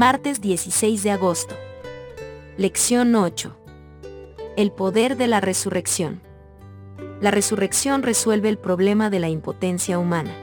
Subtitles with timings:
[0.00, 1.54] Martes 16 de agosto.
[2.56, 3.54] Lección 8.
[4.56, 6.22] El poder de la resurrección.
[7.20, 10.34] La resurrección resuelve el problema de la impotencia humana.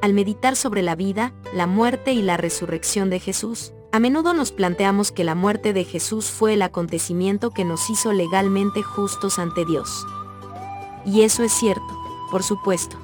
[0.00, 4.52] Al meditar sobre la vida, la muerte y la resurrección de Jesús, a menudo nos
[4.52, 9.64] planteamos que la muerte de Jesús fue el acontecimiento que nos hizo legalmente justos ante
[9.64, 10.06] Dios.
[11.04, 11.98] Y eso es cierto,
[12.30, 12.96] por supuesto.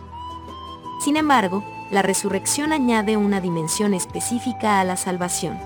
[1.04, 5.58] Sin embargo, la resurrección añade una dimensión específica a la salvación.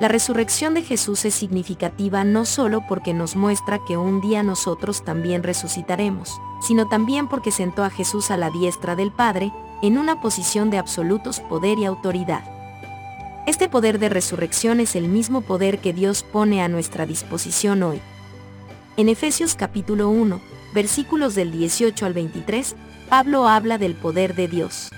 [0.00, 5.04] La resurrección de Jesús es significativa no solo porque nos muestra que un día nosotros
[5.04, 9.52] también resucitaremos, sino también porque sentó a Jesús a la diestra del Padre,
[9.82, 12.42] en una posición de absolutos poder y autoridad.
[13.46, 18.00] Este poder de resurrección es el mismo poder que Dios pone a nuestra disposición hoy.
[18.96, 20.40] En Efesios capítulo 1,
[20.74, 22.74] versículos del 18 al 23,
[23.08, 24.90] Pablo habla del poder de Dios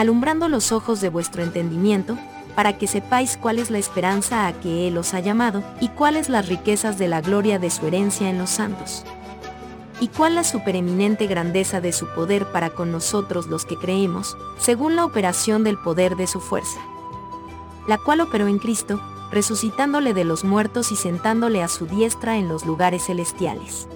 [0.00, 2.16] alumbrando los ojos de vuestro entendimiento,
[2.54, 6.30] para que sepáis cuál es la esperanza a que Él os ha llamado, y cuáles
[6.30, 9.04] las riquezas de la gloria de su herencia en los santos.
[10.00, 14.96] Y cuál la supereminente grandeza de su poder para con nosotros los que creemos, según
[14.96, 16.80] la operación del poder de su fuerza.
[17.86, 22.48] La cual operó en Cristo, resucitándole de los muertos y sentándole a su diestra en
[22.48, 23.86] los lugares celestiales.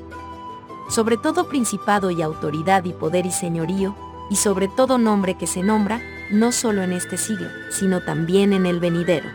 [0.91, 3.95] Sobre todo principado y autoridad y poder y señorío,
[4.31, 8.67] y sobre todo nombre que se nombra, no solo en este siglo, sino también en
[8.67, 9.29] el venidero.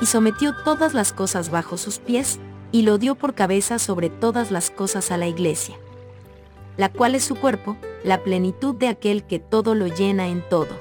[0.00, 2.38] Y sometió todas las cosas bajo sus pies,
[2.72, 5.76] y lo dio por cabeza sobre todas las cosas a la iglesia,
[6.76, 10.78] la cual es su cuerpo, la plenitud de aquel que todo lo llena en todo.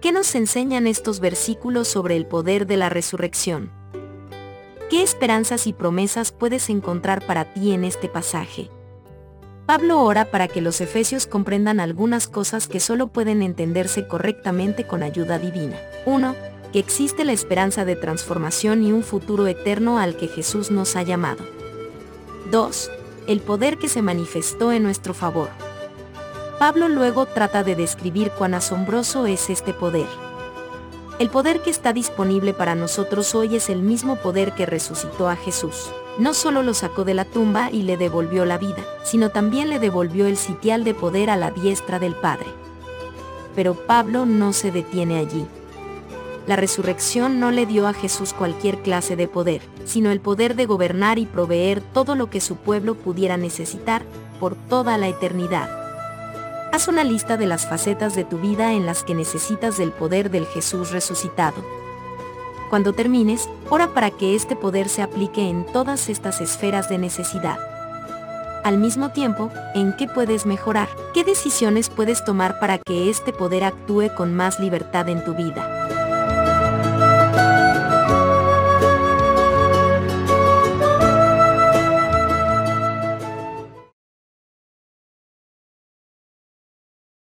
[0.00, 3.70] ¿Qué nos enseñan estos versículos sobre el poder de la resurrección?
[4.88, 8.70] ¿Qué esperanzas y promesas puedes encontrar para ti en este pasaje?
[9.68, 15.02] Pablo ora para que los efesios comprendan algunas cosas que solo pueden entenderse correctamente con
[15.02, 15.76] ayuda divina.
[16.06, 16.34] 1.
[16.72, 21.02] Que existe la esperanza de transformación y un futuro eterno al que Jesús nos ha
[21.02, 21.44] llamado.
[22.50, 22.90] 2.
[23.26, 25.50] El poder que se manifestó en nuestro favor.
[26.58, 30.08] Pablo luego trata de describir cuán asombroso es este poder.
[31.18, 35.36] El poder que está disponible para nosotros hoy es el mismo poder que resucitó a
[35.36, 39.68] Jesús no solo lo sacó de la tumba y le devolvió la vida, sino también
[39.70, 42.46] le devolvió el sitial de poder a la diestra del Padre.
[43.54, 45.46] Pero Pablo no se detiene allí.
[46.46, 50.66] La resurrección no le dio a Jesús cualquier clase de poder, sino el poder de
[50.66, 54.02] gobernar y proveer todo lo que su pueblo pudiera necesitar
[54.40, 55.70] por toda la eternidad.
[56.72, 60.30] Haz una lista de las facetas de tu vida en las que necesitas del poder
[60.30, 61.62] del Jesús resucitado
[62.68, 67.58] cuando termines, ora para que este poder se aplique en todas estas esferas de necesidad.
[68.64, 70.88] Al mismo tiempo, ¿en qué puedes mejorar?
[71.14, 76.07] ¿Qué decisiones puedes tomar para que este poder actúe con más libertad en tu vida?